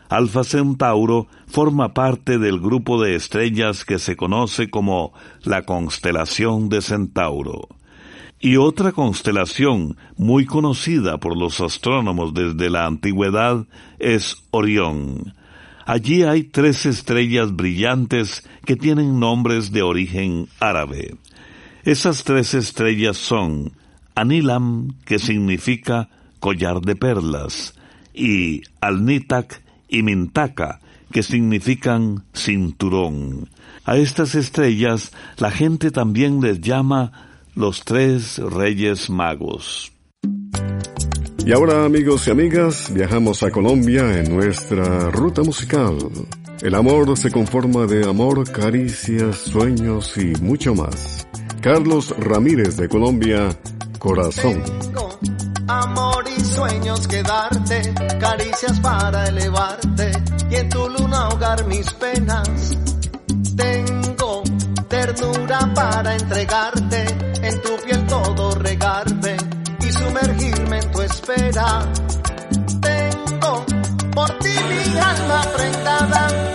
Alfa 0.09 0.43
Centauro 0.43 1.27
forma 1.55 1.93
parte 1.93 2.37
del 2.37 2.59
grupo 2.59 3.01
de 3.01 3.15
estrellas 3.15 3.85
que 3.85 3.97
se 3.97 4.17
conoce 4.17 4.69
como 4.69 5.13
la 5.41 5.61
constelación 5.61 6.67
de 6.67 6.81
Centauro. 6.81 7.69
Y 8.41 8.57
otra 8.57 8.91
constelación 8.91 9.95
muy 10.17 10.45
conocida 10.45 11.17
por 11.17 11.37
los 11.37 11.61
astrónomos 11.61 12.33
desde 12.33 12.69
la 12.69 12.85
antigüedad 12.85 13.65
es 13.99 14.35
Orión. 14.51 15.33
Allí 15.85 16.23
hay 16.23 16.43
tres 16.43 16.85
estrellas 16.85 17.55
brillantes 17.55 18.45
que 18.65 18.75
tienen 18.75 19.17
nombres 19.17 19.71
de 19.71 19.81
origen 19.81 20.49
árabe. 20.59 21.15
Esas 21.85 22.25
tres 22.25 22.53
estrellas 22.53 23.15
son 23.15 23.71
Anilam, 24.13 24.93
que 25.05 25.19
significa 25.19 26.09
collar 26.41 26.81
de 26.81 26.97
perlas, 26.97 27.75
y 28.13 28.61
Alnitak 28.81 29.63
y 29.87 30.03
Mintaka, 30.03 30.81
que 31.15 31.23
significan 31.23 32.25
cinturón. 32.33 33.49
A 33.85 33.95
estas 33.95 34.35
estrellas 34.35 35.13
la 35.37 35.49
gente 35.49 35.89
también 35.89 36.41
les 36.41 36.59
llama 36.59 37.47
los 37.55 37.85
tres 37.85 38.37
reyes 38.39 39.09
magos. 39.09 39.93
Y 41.45 41.53
ahora 41.53 41.85
amigos 41.85 42.27
y 42.27 42.31
amigas, 42.31 42.91
viajamos 42.93 43.43
a 43.43 43.49
Colombia 43.49 44.19
en 44.19 44.35
nuestra 44.35 45.09
ruta 45.09 45.41
musical. 45.41 45.97
El 46.61 46.75
amor 46.75 47.17
se 47.17 47.31
conforma 47.31 47.85
de 47.85 48.03
amor, 48.03 48.51
caricias, 48.51 49.37
sueños 49.37 50.17
y 50.17 50.33
mucho 50.43 50.75
más. 50.75 51.25
Carlos 51.61 52.13
Ramírez 52.19 52.75
de 52.75 52.89
Colombia, 52.89 53.57
Corazón. 53.99 54.61
Tengo 54.81 55.17
amor 55.69 56.25
y 56.37 56.41
sueños 56.41 57.07
que 57.07 57.23
darte, 57.23 57.93
caricias 58.19 58.77
para 58.81 59.29
elevarte 59.29 60.34
y 60.49 60.55
en 60.55 60.69
tu 60.69 60.89
luna 60.89 61.25
ahogar 61.25 61.65
mis 61.65 61.91
penas. 61.93 62.77
Tengo 63.55 64.43
ternura 64.87 65.59
para 65.73 66.15
entregarte, 66.15 67.05
en 67.41 67.61
tu 67.61 67.75
piel 67.85 68.05
todo 68.07 68.55
regarme 68.55 69.37
y 69.81 69.91
sumergirme 69.91 70.79
en 70.79 70.91
tu 70.91 71.01
espera. 71.01 71.85
Tengo 72.81 73.65
por 74.13 74.29
ti 74.39 74.55
mi 74.69 74.99
alma 74.99 75.41
prendada 75.55 76.54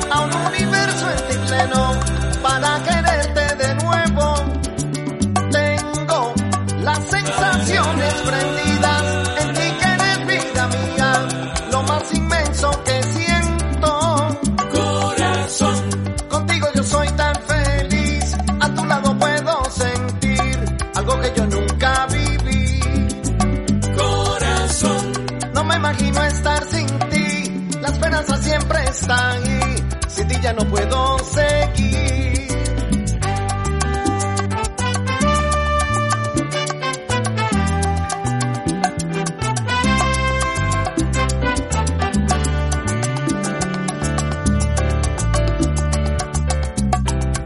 ya 30.42 30.52
no 30.52 30.64
puedo 30.68 31.18
seguir. 31.18 32.48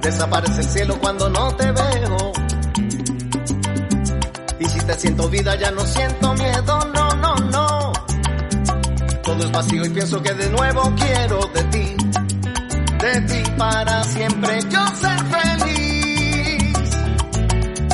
Desaparece 0.00 0.60
el 0.60 0.68
cielo 0.68 0.98
cuando 1.00 1.28
no 1.30 1.54
te 1.56 1.72
veo. 1.72 2.32
Y 4.60 4.64
si 4.66 4.78
te 4.80 4.94
siento 4.94 5.28
vida 5.28 5.56
ya 5.56 5.70
no 5.72 5.80
siento 5.84 6.34
miedo, 6.34 6.78
no, 6.94 7.14
no, 7.16 7.34
no. 7.36 7.92
Todo 9.22 9.44
es 9.44 9.50
vacío 9.50 9.84
y 9.84 9.88
pienso 9.90 10.22
que 10.22 10.32
de 10.34 10.50
nuevo 10.50 10.92
quiero 10.96 11.40
de 11.54 11.64
ti. 11.64 11.93
De 13.04 13.20
ti 13.20 13.42
para 13.58 14.02
siempre 14.04 14.60
yo 14.70 14.82
ser 15.02 15.18
feliz. 15.34 16.72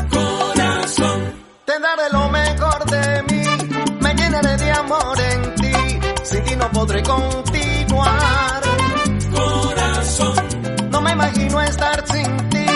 Corazón. 0.08 1.34
Te 1.64 1.72
daré 1.80 2.06
lo 2.12 2.28
mejor 2.28 2.84
de 2.88 3.22
mí. 3.24 3.42
Me 4.00 4.14
llenaré 4.14 4.56
de 4.56 4.70
amor 4.70 5.20
en 5.20 5.54
ti. 5.56 5.72
Sin 6.22 6.44
ti 6.44 6.54
no 6.54 6.70
podré 6.70 7.02
continuar. 7.02 8.62
Corazón. 9.32 10.34
No 10.92 11.00
me 11.00 11.10
imagino 11.10 11.60
estar 11.60 12.06
sin 12.06 12.48
ti. 12.50 12.66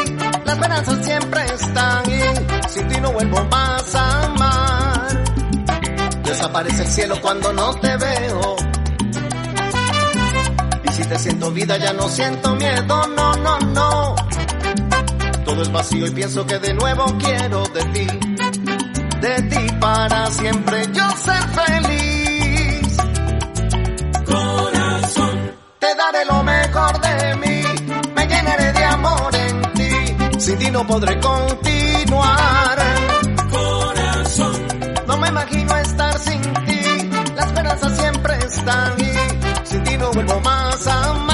La 0.44 0.53
esperanza 0.55 1.03
siempre 1.05 1.44
está 1.55 2.01
ahí. 2.01 2.20
Sin 2.68 2.88
ti 2.88 3.01
no 3.01 3.12
vuelvo 3.12 3.44
más 3.44 3.94
a 3.94 4.25
amar. 4.25 5.25
Desaparece 6.25 6.83
el 6.83 6.88
cielo 6.88 7.14
cuando 7.23 7.53
no 7.53 7.73
te 7.75 7.97
veo. 7.97 8.73
Te 11.08 11.18
siento 11.18 11.50
vida 11.50 11.76
ya 11.76 11.92
no 11.92 12.08
siento 12.08 12.54
miedo, 12.56 13.06
no, 13.08 13.34
no, 13.36 13.58
no. 13.58 14.14
Todo 15.44 15.62
es 15.62 15.70
vacío 15.70 16.06
y 16.06 16.10
pienso 16.10 16.46
que 16.46 16.58
de 16.58 16.72
nuevo 16.72 17.04
quiero 17.18 17.62
de 17.64 17.84
ti. 17.92 18.06
De 19.20 19.42
ti 19.42 19.66
para 19.78 20.30
siempre 20.30 20.86
yo 20.92 21.10
ser 21.10 21.42
feliz. 21.60 22.96
Corazón. 24.24 25.52
Te 25.78 25.94
daré 25.94 26.24
lo 26.24 26.42
mejor 26.42 27.00
de 27.00 27.36
mí. 27.36 27.62
Me 28.16 28.26
llenaré 28.26 28.72
de 28.72 28.84
amor 28.84 29.36
en 29.36 29.62
ti. 29.74 30.40
Sin 30.40 30.58
ti 30.58 30.70
no 30.70 30.86
podré 30.86 31.20
continuar. 31.20 32.78
Corazón. 33.50 34.52
No 35.06 35.18
me 35.18 35.28
imagino 35.28 35.76
estar 35.76 36.18
sin 36.18 36.40
ti. 36.40 37.10
La 37.36 37.44
esperanza 37.44 37.90
siempre 37.90 38.38
está 38.38 38.86
ahí. 38.86 39.13
Sin 40.14 40.20
ti 40.20 40.29
no 40.29 40.35
vuelvo 40.35 40.40
más 40.42 40.87
a 40.87 41.11
amar. 41.11 41.34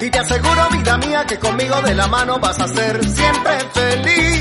Y 0.00 0.10
te 0.10 0.18
aseguro, 0.18 0.68
vida 0.70 0.98
mía, 0.98 1.24
que 1.26 1.38
conmigo 1.38 1.80
de 1.82 1.94
la 1.94 2.06
mano 2.06 2.38
vas 2.38 2.60
a 2.60 2.68
ser 2.68 3.04
siempre 3.04 3.58
feliz. 3.72 4.31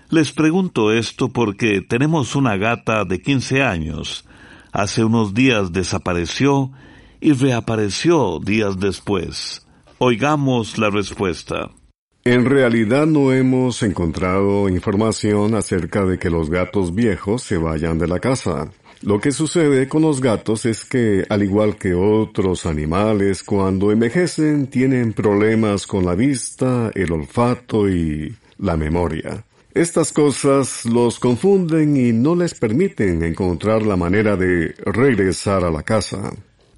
Les 0.09 0.31
pregunto 0.31 0.91
esto 0.91 1.29
porque 1.29 1.81
tenemos 1.81 2.35
una 2.35 2.55
gata 2.57 3.05
de 3.05 3.21
15 3.21 3.63
años. 3.63 4.25
Hace 4.71 5.03
unos 5.03 5.33
días 5.33 5.71
desapareció 5.71 6.71
y 7.19 7.33
reapareció 7.33 8.39
días 8.39 8.79
después. 8.79 9.65
Oigamos 9.97 10.77
la 10.77 10.89
respuesta. 10.89 11.71
En 12.25 12.45
realidad 12.45 13.05
no 13.05 13.33
hemos 13.33 13.83
encontrado 13.83 14.69
información 14.69 15.55
acerca 15.55 16.05
de 16.05 16.17
que 16.17 16.29
los 16.29 16.49
gatos 16.49 16.95
viejos 16.95 17.43
se 17.43 17.57
vayan 17.57 17.97
de 17.97 18.07
la 18.07 18.19
casa. 18.19 18.71
Lo 19.03 19.19
que 19.19 19.33
sucede 19.33 19.89
con 19.89 20.01
los 20.01 20.21
gatos 20.21 20.65
es 20.65 20.85
que, 20.85 21.25
al 21.27 21.43
igual 21.43 21.75
que 21.75 21.93
otros 21.93 22.65
animales, 22.65 23.43
cuando 23.43 23.91
envejecen 23.91 24.67
tienen 24.67 25.11
problemas 25.11 25.85
con 25.85 26.05
la 26.05 26.15
vista, 26.15 26.89
el 26.95 27.11
olfato 27.11 27.89
y 27.89 28.33
la 28.59 28.77
memoria. 28.77 29.43
Estas 29.73 30.13
cosas 30.13 30.85
los 30.85 31.19
confunden 31.19 31.97
y 31.97 32.13
no 32.13 32.33
les 32.33 32.53
permiten 32.53 33.23
encontrar 33.23 33.85
la 33.85 33.97
manera 33.97 34.37
de 34.37 34.73
regresar 34.85 35.65
a 35.65 35.71
la 35.71 35.83
casa. 35.83 36.31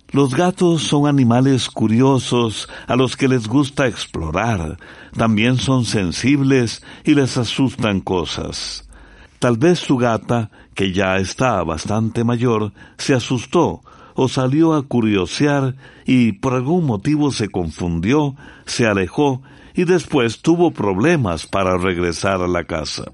Los 0.10 0.34
gatos 0.34 0.82
son 0.82 1.08
animales 1.08 1.70
curiosos 1.70 2.68
a 2.88 2.96
los 2.96 3.16
que 3.16 3.28
les 3.28 3.48
gusta 3.48 3.86
explorar. 3.86 4.80
También 5.16 5.58
son 5.58 5.86
sensibles 5.86 6.82
y 7.04 7.14
les 7.14 7.38
asustan 7.38 8.00
cosas. 8.00 8.86
Tal 9.38 9.58
vez 9.58 9.78
su 9.78 9.98
gata, 9.98 10.50
que 10.76 10.92
ya 10.92 11.18
está 11.18 11.64
bastante 11.64 12.24
mayor, 12.24 12.74
se 12.98 13.14
asustó 13.14 13.82
o 14.14 14.28
salió 14.28 14.74
a 14.74 14.84
curiosear 14.84 15.76
y 16.06 16.34
por 16.34 16.54
algún 16.54 16.86
motivo 16.86 17.32
se 17.32 17.50
confundió, 17.50 18.36
se 18.66 18.86
alejó 18.86 19.42
y 19.74 19.86
después 19.86 20.42
tuvo 20.42 20.72
problemas 20.72 21.48
para 21.48 21.78
regresar 21.78 22.42
a 22.42 22.48
la 22.48 22.64
casa. 22.64 23.12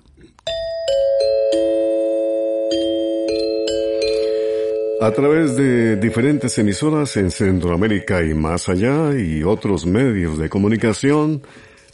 A 5.01 5.11
través 5.11 5.55
de 5.55 5.95
diferentes 5.95 6.55
emisoras 6.59 7.17
en 7.17 7.31
Centroamérica 7.31 8.23
y 8.23 8.35
más 8.35 8.69
allá 8.69 9.17
y 9.17 9.41
otros 9.41 9.87
medios 9.87 10.37
de 10.37 10.47
comunicación, 10.47 11.41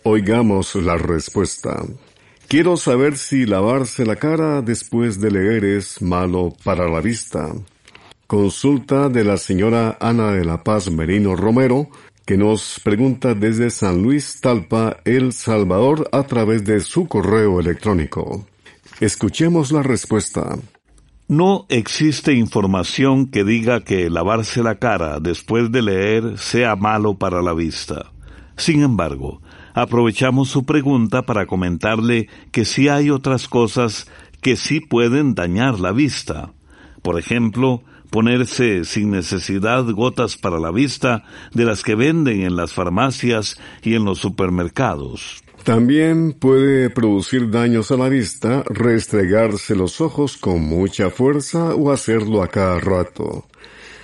oigamos 0.04 0.76
la 0.76 0.98
respuesta. 0.98 1.84
Quiero 2.48 2.78
saber 2.78 3.18
si 3.18 3.46
lavarse 3.46 4.06
la 4.06 4.16
cara 4.16 4.62
después 4.62 5.20
de 5.20 5.32
leer 5.32 5.66
es 5.66 6.02
malo 6.02 6.54
para 6.64 6.88
la 6.88 7.02
vista. 7.02 7.52
Consulta 8.26 9.10
de 9.10 9.26
la 9.26 9.36
señora 9.36 9.98
Ana 10.00 10.32
de 10.32 10.46
la 10.46 10.64
Paz 10.64 10.90
Merino 10.90 11.36
Romero, 11.36 11.90
que 12.26 12.38
nos 12.38 12.80
pregunta 12.82 13.34
desde 13.34 13.70
San 13.70 14.02
Luis 14.02 14.40
Talpa, 14.40 14.96
El 15.04 15.34
Salvador, 15.34 16.08
a 16.14 16.24
través 16.24 16.64
de 16.64 16.80
su 16.80 17.06
correo 17.10 17.60
electrónico. 17.60 18.48
Escuchemos 19.02 19.74
la 19.74 19.84
respuesta. 19.84 20.58
No 21.28 21.66
existe 21.68 22.32
información 22.32 23.28
que 23.28 23.44
diga 23.44 23.84
que 23.84 24.10
lavarse 24.10 24.64
la 24.64 24.76
cara 24.76 25.20
después 25.20 25.70
de 25.74 25.82
leer 25.82 26.38
sea 26.38 26.78
malo 26.78 27.18
para 27.18 27.42
la 27.42 27.54
vista. 27.54 28.14
Sin 28.56 28.84
embargo, 28.84 29.42
aprovechamos 29.78 30.50
su 30.50 30.66
pregunta 30.66 31.22
para 31.22 31.46
comentarle 31.46 32.30
que 32.52 32.66
sí 32.66 32.90
hay 32.90 33.12
otras 33.12 33.48
cosas 33.48 34.08
que 34.42 34.56
sí 34.56 34.80
pueden 34.80 35.36
dañar 35.36 35.80
la 35.80 35.92
vista. 35.92 36.52
Por 37.04 37.20
ejemplo, 37.20 37.84
ponerse 38.10 38.86
sin 38.86 39.12
necesidad 39.12 39.86
gotas 39.86 40.36
para 40.36 40.58
la 40.58 40.72
vista 40.72 41.26
de 41.54 41.66
las 41.66 41.84
que 41.84 41.94
venden 41.94 42.42
en 42.42 42.56
las 42.56 42.74
farmacias 42.74 43.60
y 43.84 43.94
en 43.94 44.04
los 44.04 44.18
supermercados. 44.18 45.44
También 45.63 46.34
puede 46.34 46.90
producir 46.90 47.52
daños 47.52 47.92
a 47.92 47.98
la 47.98 48.10
vista 48.10 48.63
restregarse 48.68 49.76
los 49.76 50.02
ojos 50.02 50.38
con 50.38 50.62
mucha 50.62 51.12
fuerza 51.12 51.76
o 51.76 51.92
hacerlo 51.92 52.42
a 52.42 52.48
cada 52.48 52.80
rato. 52.80 53.46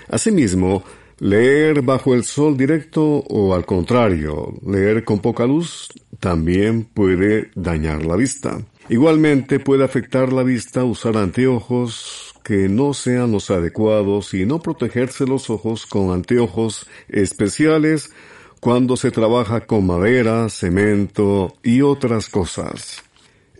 Asimismo, 0.07 0.83
leer 1.23 1.83
bajo 1.83 2.13
el 2.13 2.25
sol 2.25 2.57
directo 2.57 3.01
o 3.01 3.55
al 3.55 3.65
contrario, 3.65 4.55
leer 4.67 5.05
con 5.05 5.19
poca 5.19 5.45
luz 5.45 5.87
también 6.19 6.83
puede 6.83 7.49
dañar 7.55 8.05
la 8.05 8.17
vista. 8.17 8.61
Igualmente 8.89 9.61
puede 9.61 9.85
afectar 9.85 10.33
la 10.33 10.43
vista 10.43 10.83
usar 10.83 11.15
anteojos, 11.15 12.35
que 12.43 12.67
no 12.67 12.93
sean 12.93 13.31
los 13.31 13.49
adecuados 13.51 14.33
y 14.33 14.45
no 14.45 14.59
protegerse 14.59 15.25
los 15.25 15.49
ojos 15.49 15.85
con 15.85 16.11
anteojos 16.11 16.87
especiales 17.07 18.11
cuando 18.59 18.97
se 18.97 19.09
trabaja 19.09 19.61
con 19.61 19.87
madera, 19.87 20.49
cemento 20.49 21.53
y 21.63 21.83
otras 21.83 22.27
cosas. 22.27 23.01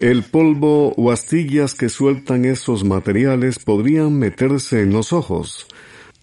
El 0.01 0.23
polvo 0.23 0.93
o 0.97 1.11
astillas 1.13 1.75
que 1.75 1.87
sueltan 1.87 2.43
esos 2.43 2.83
materiales 2.83 3.57
podrían 3.57 4.19
meterse 4.19 4.81
en 4.81 4.91
los 4.91 5.13
ojos. 5.13 5.65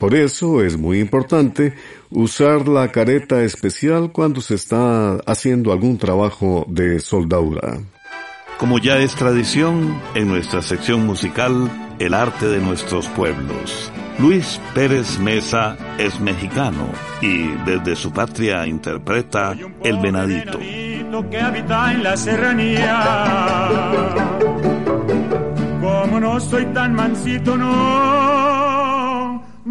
Por 0.01 0.15
eso 0.15 0.63
es 0.63 0.79
muy 0.79 0.99
importante 0.99 1.75
usar 2.09 2.67
la 2.67 2.91
careta 2.91 3.43
especial 3.43 4.13
cuando 4.13 4.41
se 4.41 4.55
está 4.55 5.17
haciendo 5.27 5.73
algún 5.73 5.99
trabajo 5.99 6.65
de 6.69 7.01
soldadura. 7.01 7.81
Como 8.59 8.79
ya 8.79 8.97
es 8.97 9.15
tradición, 9.15 10.01
en 10.15 10.29
nuestra 10.29 10.63
sección 10.63 11.07
musical 11.07 11.71
El 11.99 12.15
arte 12.15 12.47
de 12.47 12.61
nuestros 12.61 13.09
pueblos. 13.09 13.93
Luis 14.19 14.59
Pérez 14.75 15.19
Mesa 15.19 15.77
es 15.99 16.19
mexicano 16.19 16.89
y 17.21 17.49
desde 17.67 17.95
su 17.95 18.11
patria 18.11 18.67
interpreta 18.67 19.55
El 19.85 19.99
Venadito. 19.99 20.59
que 21.31 21.39
habita 21.39 21.93
en 21.93 22.03
la 22.03 22.17
serranía. 22.17 23.05
Como 25.83 26.21
no 26.21 26.41
soy 26.41 26.65
tan 26.73 26.95
mansito, 26.95 27.55
no, 27.55 28.50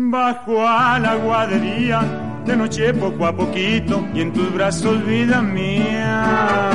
bajo 0.10 0.68
a 0.68 1.00
la 1.00 1.16
guadería, 1.16 2.02
de 2.46 2.56
noche 2.56 2.94
poco 2.94 3.26
a 3.28 3.36
poquito, 3.36 4.08
y 4.14 4.22
en 4.22 4.34
tus 4.34 4.52
brazos 4.54 5.06
vida 5.06 5.42
mía. 5.42 6.72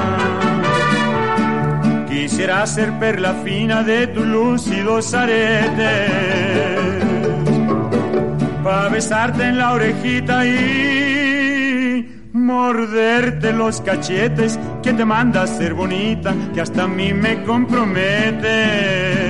Quisiera 2.09 2.67
ser 2.67 2.93
perla 2.99 3.35
fina 3.45 3.83
de 3.83 4.07
tu 4.09 4.25
lúcidos 4.25 5.13
aretes, 5.15 5.75
pa' 8.63 8.89
besarte 8.89 9.45
en 9.45 9.59
la 9.59 9.73
orejita 9.73 10.47
y 10.47 12.09
morderte 12.33 13.53
los 13.53 13.81
cachetes 13.81 14.59
que 14.83 14.93
te 14.93 15.05
manda 15.05 15.43
a 15.43 15.47
ser 15.47 15.75
bonita, 15.75 16.35
que 16.55 16.61
hasta 16.61 16.85
a 16.85 16.89
mí 16.89 17.13
me 17.13 17.43
compromete. 17.43 19.25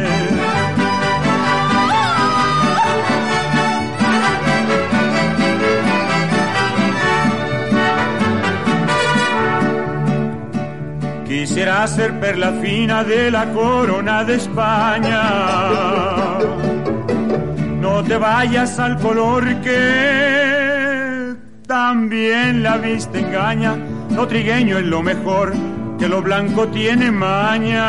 Quisiera 11.26 11.87
ser 11.87 12.20
perla 12.20 12.52
fina 12.62 13.02
de 13.02 13.30
la 13.30 13.50
corona 13.52 14.24
de 14.24 14.34
España. 14.37 15.22
No 17.80 18.02
te 18.04 18.16
vayas 18.16 18.78
al 18.78 18.98
color 18.98 19.60
que 19.62 21.34
también 21.66 22.62
la 22.62 22.76
vista 22.76 23.18
engaña, 23.18 23.74
lo 24.14 24.28
trigueño 24.28 24.78
es 24.78 24.84
lo 24.84 25.02
mejor, 25.02 25.54
que 25.98 26.08
lo 26.08 26.20
blanco 26.20 26.68
tiene 26.68 27.10
maña. 27.10 27.84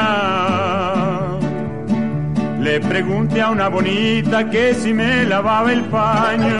Le 2.61 2.79
pregunté 2.79 3.41
a 3.41 3.49
una 3.51 3.67
bonita 3.67 4.49
que 4.49 4.73
si 4.73 4.93
me 4.93 5.25
lavaba 5.25 5.73
el 5.73 5.83
paño. 5.85 6.57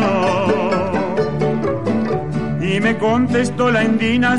Y 2.62 2.80
me 2.82 2.98
contestó 2.98 3.72
la 3.72 3.84
indina 3.84 4.38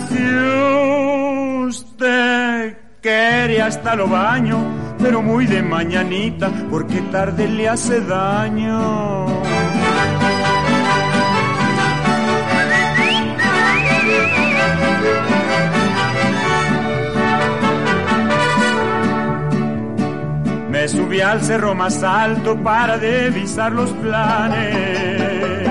usted 1.97 2.77
quiere 3.01 3.63
hasta 3.63 3.95
lo 3.95 4.07
baño, 4.07 4.59
pero 4.99 5.23
muy 5.23 5.47
de 5.47 5.63
mañanita, 5.63 6.51
porque 6.71 7.01
tarde 7.13 7.49
le 7.49 7.69
hace 7.69 8.01
daño. 8.01 9.27
Me 20.71 20.89
subí 20.89 21.21
al 21.23 21.41
cerro 21.43 21.75
más 21.75 22.03
alto 22.03 22.57
para 22.63 22.99
divisar 22.99 23.73
los 23.73 23.91
planes, 23.93 25.71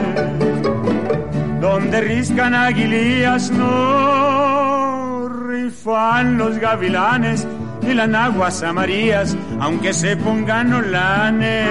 donde 1.62 2.02
riscan 2.02 2.56
aguilías, 2.56 3.52
no 3.52 5.05
rifan 5.30 6.38
los 6.38 6.58
gavilanes 6.58 7.48
y 7.82 7.94
las 7.94 8.10
naguas 8.10 8.64
amarillas, 8.64 9.36
aunque 9.60 9.94
se 9.94 10.18
pongan 10.18 10.74
olanes. 10.74 11.70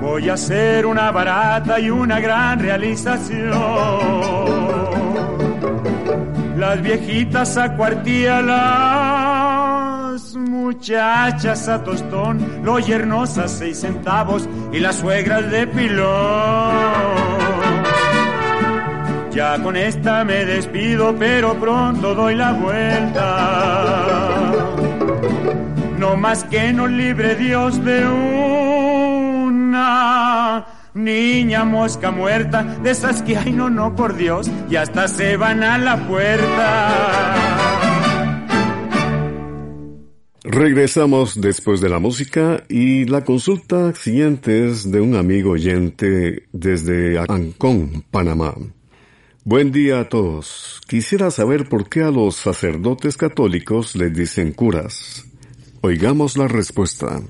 Voy 0.00 0.28
a 0.28 0.34
hacer 0.34 0.86
una 0.86 1.10
barata 1.10 1.78
y 1.78 1.90
una 1.90 2.20
gran 2.20 2.58
realización. 2.58 3.50
Las 6.56 6.82
viejitas 6.82 7.56
a 7.56 7.74
cuartilla, 7.76 8.42
las 8.42 9.60
muchachas 10.36 11.68
a 11.68 11.82
tostón, 11.82 12.62
los 12.62 12.86
yernos 12.86 13.38
a 13.38 13.48
seis 13.48 13.80
centavos 13.80 14.48
y 14.72 14.80
las 14.80 14.96
suegras 14.96 15.50
de 15.50 15.66
pilón. 15.66 17.09
Ya 19.32 19.62
con 19.62 19.76
esta 19.76 20.24
me 20.24 20.44
despido, 20.44 21.14
pero 21.16 21.54
pronto 21.54 22.14
doy 22.14 22.34
la 22.34 22.52
vuelta. 22.52 23.22
No 25.98 26.16
más 26.16 26.44
que 26.44 26.72
nos 26.72 26.90
libre 26.90 27.36
Dios 27.36 27.84
de 27.84 28.06
una 29.46 30.66
niña 30.94 31.64
mosca 31.64 32.10
muerta, 32.10 32.64
de 32.82 32.90
esas 32.90 33.22
que 33.22 33.36
hay, 33.36 33.52
no, 33.52 33.70
no, 33.70 33.94
por 33.94 34.16
Dios, 34.16 34.50
y 34.68 34.76
hasta 34.76 35.06
se 35.06 35.36
van 35.36 35.62
a 35.62 35.78
la 35.78 36.08
puerta. 36.08 37.60
Regresamos 40.42 41.40
después 41.40 41.80
de 41.80 41.88
la 41.88 42.00
música 42.00 42.64
y 42.68 43.04
la 43.04 43.24
consulta 43.24 43.94
siguiente 43.94 44.68
es 44.68 44.90
de 44.90 45.00
un 45.00 45.14
amigo 45.14 45.52
oyente 45.52 46.48
desde 46.52 47.20
Ancón, 47.20 48.04
Panamá. 48.10 48.54
Buen 49.42 49.72
día 49.72 50.00
a 50.00 50.08
todos. 50.10 50.82
Quisiera 50.86 51.30
saber 51.30 51.66
por 51.66 51.88
qué 51.88 52.02
a 52.02 52.10
los 52.10 52.36
sacerdotes 52.36 53.16
católicos 53.16 53.96
les 53.96 54.12
dicen 54.14 54.52
curas. 54.52 55.24
Oigamos 55.80 56.36
la 56.36 56.46
respuesta. 56.46 57.22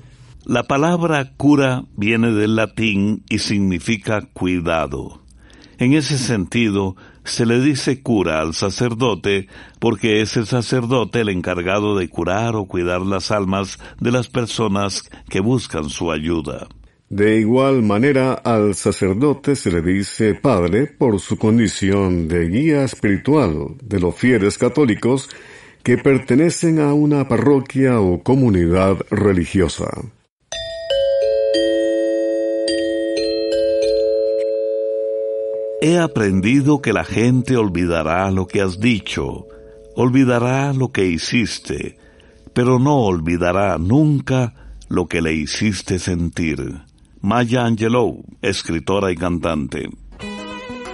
La 0.43 0.63
palabra 0.63 1.31
cura 1.37 1.85
viene 1.95 2.33
del 2.33 2.57
latín 2.57 3.23
y 3.29 3.39
significa 3.39 4.27
cuidado. 4.33 5.21
En 5.77 5.93
ese 5.93 6.17
sentido, 6.17 6.97
se 7.23 7.45
le 7.45 7.61
dice 7.61 8.03
cura 8.03 8.41
al 8.41 8.55
sacerdote 8.55 9.47
porque 9.79 10.21
es 10.21 10.35
el 10.35 10.47
sacerdote 10.47 11.21
el 11.21 11.29
encargado 11.29 11.97
de 11.97 12.09
curar 12.09 12.57
o 12.57 12.65
cuidar 12.65 13.03
las 13.03 13.31
almas 13.31 13.79
de 14.01 14.11
las 14.11 14.27
personas 14.27 15.09
que 15.29 15.39
buscan 15.39 15.89
su 15.89 16.11
ayuda. 16.11 16.67
De 17.11 17.37
igual 17.39 17.83
manera, 17.83 18.35
al 18.35 18.73
sacerdote 18.73 19.57
se 19.57 19.69
le 19.69 19.81
dice 19.81 20.33
padre 20.33 20.87
por 20.87 21.19
su 21.19 21.37
condición 21.37 22.29
de 22.29 22.47
guía 22.47 22.85
espiritual 22.85 23.75
de 23.83 23.99
los 23.99 24.15
fieles 24.15 24.57
católicos 24.57 25.29
que 25.83 25.97
pertenecen 25.97 26.79
a 26.79 26.93
una 26.93 27.27
parroquia 27.27 27.99
o 27.99 28.23
comunidad 28.23 28.95
religiosa. 29.09 29.89
He 35.81 35.97
aprendido 35.97 36.81
que 36.81 36.93
la 36.93 37.03
gente 37.03 37.57
olvidará 37.57 38.31
lo 38.31 38.47
que 38.47 38.61
has 38.61 38.79
dicho, 38.79 39.47
olvidará 39.97 40.71
lo 40.71 40.93
que 40.93 41.07
hiciste, 41.07 41.97
pero 42.53 42.79
no 42.79 42.99
olvidará 42.99 43.77
nunca 43.77 44.77
lo 44.87 45.07
que 45.07 45.21
le 45.21 45.33
hiciste 45.33 45.99
sentir. 45.99 46.89
Maya 47.21 47.65
Angelou, 47.65 48.23
escritora 48.41 49.11
y 49.11 49.15
cantante. 49.15 49.89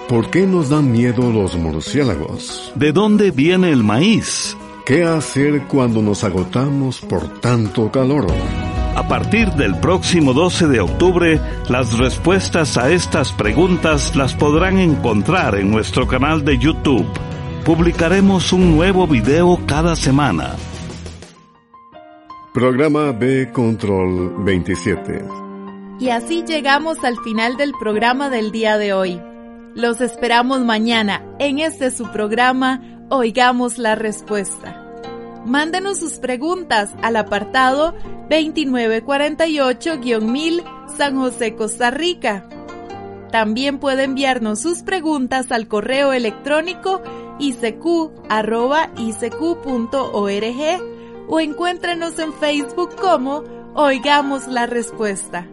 ¿Por 0.09 0.29
qué 0.29 0.45
nos 0.45 0.69
dan 0.69 0.91
miedo 0.91 1.31
los 1.31 1.55
murciélagos? 1.55 2.71
¿De 2.75 2.91
dónde 2.91 3.31
viene 3.31 3.71
el 3.71 3.83
maíz? 3.83 4.57
¿Qué 4.85 5.03
hacer 5.03 5.63
cuando 5.67 6.01
nos 6.01 6.23
agotamos 6.23 6.99
por 7.01 7.39
tanto 7.39 7.91
calor? 7.91 8.27
A 8.95 9.07
partir 9.07 9.49
del 9.51 9.79
próximo 9.79 10.33
12 10.33 10.67
de 10.67 10.79
octubre, 10.81 11.39
las 11.69 11.97
respuestas 11.97 12.77
a 12.77 12.89
estas 12.91 13.31
preguntas 13.31 14.15
las 14.15 14.33
podrán 14.33 14.79
encontrar 14.79 15.55
en 15.55 15.71
nuestro 15.71 16.07
canal 16.07 16.43
de 16.43 16.57
YouTube. 16.57 17.05
Publicaremos 17.63 18.51
un 18.51 18.75
nuevo 18.75 19.07
video 19.07 19.59
cada 19.65 19.95
semana. 19.95 20.55
Programa 22.53 23.11
B 23.11 23.51
Control 23.51 24.43
27. 24.43 25.46
Y 25.99 26.09
así 26.09 26.43
llegamos 26.43 27.03
al 27.03 27.17
final 27.23 27.57
del 27.57 27.73
programa 27.79 28.29
del 28.29 28.51
día 28.51 28.77
de 28.77 28.93
hoy. 28.93 29.19
Los 29.73 29.99
esperamos 29.99 30.59
mañana 30.59 31.25
en 31.39 31.57
este 31.57 31.89
su 31.89 32.11
programa 32.11 32.83
Oigamos 33.09 33.79
la 33.79 33.95
Respuesta. 33.95 34.83
Mándenos 35.45 35.99
sus 35.99 36.19
preguntas 36.19 36.91
al 37.01 37.15
apartado 37.15 37.95
2948-1000 38.29 40.63
San 40.95 41.17
José, 41.17 41.55
Costa 41.55 41.89
Rica. 41.89 42.47
También 43.31 43.79
puede 43.79 44.03
enviarnos 44.03 44.59
sus 44.59 44.83
preguntas 44.83 45.51
al 45.51 45.67
correo 45.67 46.13
electrónico 46.13 47.01
isq.org 47.39 48.11
o 51.29 51.39
encuéntrenos 51.39 52.19
en 52.19 52.33
Facebook 52.33 52.95
como 52.95 53.43
Oigamos 53.73 54.47
la 54.47 54.65
Respuesta. 54.65 55.45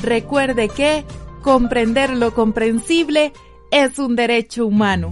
Recuerde 0.04 0.70
que 0.70 1.04
comprender 1.42 2.12
lo 2.12 2.34
comprensible 2.34 3.34
es 3.72 3.98
un 4.00 4.16
derecho 4.16 4.66
humano. 4.68 5.12